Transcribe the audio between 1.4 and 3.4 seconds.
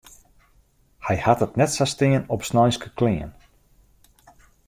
it net sa stean op sneinske klean.